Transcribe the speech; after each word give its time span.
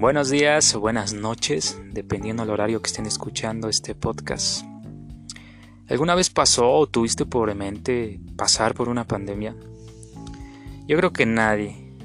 Buenos 0.00 0.30
días 0.30 0.76
o 0.76 0.80
buenas 0.80 1.12
noches, 1.12 1.76
dependiendo 1.90 2.44
del 2.44 2.52
horario 2.52 2.80
que 2.80 2.86
estén 2.86 3.06
escuchando 3.06 3.68
este 3.68 3.96
podcast. 3.96 4.64
¿Alguna 5.88 6.14
vez 6.14 6.30
pasó 6.30 6.70
o 6.70 6.86
tuviste 6.86 7.26
por 7.26 7.52
mente 7.56 8.20
pasar 8.36 8.74
por 8.74 8.88
una 8.88 9.08
pandemia? 9.08 9.56
Yo 10.86 10.96
creo 10.96 11.12
que 11.12 11.26
nadie. 11.26 11.96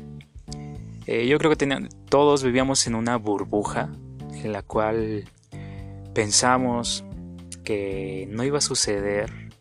Eh, 1.06 1.28
yo 1.28 1.38
creo 1.38 1.56
que 1.56 1.88
todos 2.10 2.43
vivíamos 2.43 2.88
en 2.88 2.96
una 2.96 3.18
burbuja 3.18 3.92
en 4.44 4.52
la 4.54 4.64
cual 4.64 5.25
pensamos 6.16 7.05
que 7.64 8.28
no 8.32 8.44
iba 8.44 8.57
a 8.57 8.62
suceder 8.62 9.52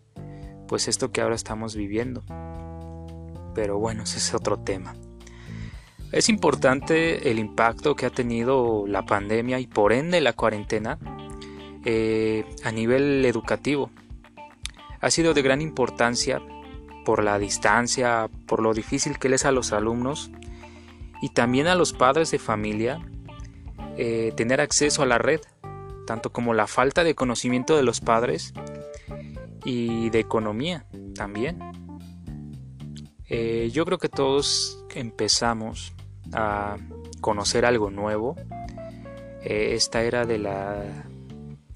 pues 0.68 0.88
esto 0.88 1.12
que 1.12 1.20
ahora 1.20 1.34
estamos 1.34 1.76
viviendo. 1.76 2.22
Pero 3.54 3.78
bueno, 3.78 4.04
ese 4.04 4.16
es 4.16 4.32
otro 4.32 4.58
tema. 4.58 4.94
Es 6.12 6.28
importante 6.28 7.30
el 7.30 7.38
impacto 7.38 7.96
que 7.96 8.04
ha 8.04 8.10
tenido 8.10 8.84
la 8.86 9.06
pandemia 9.06 9.58
y 9.58 9.66
por 9.66 9.94
ende 9.94 10.20
la 10.20 10.34
cuarentena 10.34 10.98
eh, 11.86 12.44
a 12.62 12.70
nivel 12.70 13.24
educativo. 13.24 13.90
Ha 15.00 15.10
sido 15.10 15.32
de 15.32 15.40
gran 15.40 15.62
importancia 15.62 16.42
por 17.06 17.24
la 17.24 17.38
distancia, 17.38 18.28
por 18.46 18.60
lo 18.60 18.74
difícil 18.74 19.18
que 19.18 19.34
es 19.34 19.46
a 19.46 19.52
los 19.52 19.72
alumnos 19.72 20.30
y 21.22 21.30
también 21.30 21.66
a 21.66 21.74
los 21.74 21.94
padres 21.94 22.30
de 22.30 22.38
familia 22.38 23.00
eh, 23.96 24.34
tener 24.36 24.60
acceso 24.60 25.02
a 25.02 25.06
la 25.06 25.16
red, 25.16 25.40
tanto 26.06 26.30
como 26.30 26.52
la 26.52 26.66
falta 26.66 27.04
de 27.04 27.14
conocimiento 27.14 27.74
de 27.74 27.84
los 27.84 28.02
padres 28.02 28.52
y 29.64 30.10
de 30.10 30.20
economía 30.20 30.84
también. 31.14 31.58
Eh, 33.30 33.70
yo 33.72 33.86
creo 33.86 33.96
que 33.96 34.10
todos 34.10 34.84
empezamos 34.94 35.94
a 36.32 36.76
conocer 37.20 37.64
algo 37.64 37.90
nuevo. 37.90 38.36
Eh, 39.42 39.72
esta 39.74 40.02
era 40.02 40.24
de 40.26 40.38
la 40.38 41.06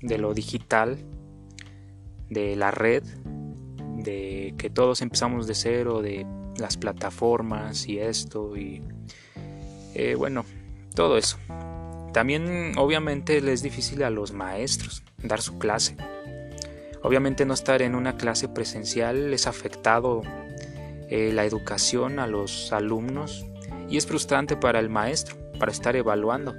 de 0.02 0.18
lo 0.18 0.34
digital, 0.34 0.98
de 2.28 2.54
la 2.54 2.70
red, 2.70 3.02
de 3.96 4.54
que 4.58 4.70
todos 4.70 5.02
empezamos 5.02 5.46
de 5.46 5.54
cero, 5.54 6.02
de 6.02 6.26
las 6.58 6.76
plataformas 6.76 7.88
y 7.88 7.98
esto 7.98 8.56
y 8.56 8.82
eh, 9.94 10.14
bueno, 10.14 10.44
todo 10.94 11.16
eso. 11.16 11.38
También 12.12 12.72
obviamente 12.78 13.40
les 13.40 13.54
es 13.54 13.62
difícil 13.62 14.02
a 14.02 14.10
los 14.10 14.32
maestros 14.32 15.02
dar 15.22 15.40
su 15.40 15.58
clase. 15.58 15.96
Obviamente 17.02 17.44
no 17.44 17.54
estar 17.54 17.82
en 17.82 17.94
una 17.94 18.16
clase 18.16 18.48
presencial 18.48 19.32
ha 19.32 19.48
afectado 19.48 20.22
eh, 21.08 21.30
la 21.32 21.44
educación 21.44 22.18
a 22.18 22.26
los 22.26 22.72
alumnos 22.72 23.46
y 23.88 23.96
es 23.96 24.06
frustrante 24.06 24.56
para 24.56 24.78
el 24.78 24.88
maestro, 24.88 25.36
para 25.58 25.72
estar 25.72 25.96
evaluando, 25.96 26.54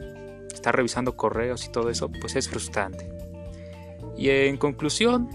estar 0.53 0.75
revisando 0.75 1.15
correos 1.15 1.65
y 1.65 1.71
todo 1.71 1.89
eso, 1.89 2.09
pues 2.09 2.35
es 2.35 2.49
frustrante. 2.49 3.09
Y 4.17 4.29
en 4.29 4.57
conclusión, 4.57 5.29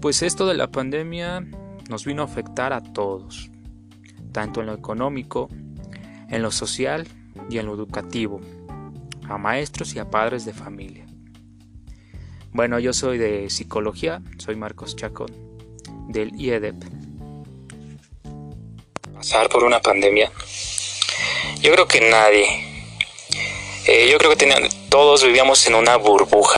pues 0.00 0.22
esto 0.22 0.46
de 0.46 0.54
la 0.54 0.70
pandemia 0.70 1.44
nos 1.88 2.04
vino 2.04 2.22
a 2.22 2.26
afectar 2.26 2.72
a 2.72 2.82
todos, 2.82 3.50
tanto 4.32 4.60
en 4.60 4.66
lo 4.66 4.74
económico, 4.74 5.48
en 6.28 6.42
lo 6.42 6.50
social 6.50 7.06
y 7.48 7.58
en 7.58 7.66
lo 7.66 7.74
educativo, 7.74 8.40
a 9.28 9.38
maestros 9.38 9.94
y 9.94 9.98
a 9.98 10.10
padres 10.10 10.44
de 10.44 10.52
familia. 10.52 11.06
Bueno, 12.52 12.78
yo 12.78 12.92
soy 12.92 13.18
de 13.18 13.50
psicología, 13.50 14.22
soy 14.38 14.56
Marcos 14.56 14.96
Chacón, 14.96 15.30
del 16.08 16.34
IEDEP. 16.40 16.76
Pasar 19.14 19.48
por 19.48 19.64
una 19.64 19.80
pandemia 19.80 20.30
yo 21.66 21.72
creo 21.72 21.88
que 21.88 22.00
nadie. 22.00 22.46
Eh, 23.86 24.08
yo 24.08 24.18
creo 24.18 24.36
que 24.36 24.70
todos 24.88 25.24
vivíamos 25.24 25.66
en 25.66 25.74
una 25.74 25.96
burbuja 25.96 26.56